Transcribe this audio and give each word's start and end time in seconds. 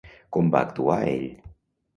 Com 0.37 0.47
va 0.55 0.63
actuar 0.69 0.97
ell? 1.13 1.29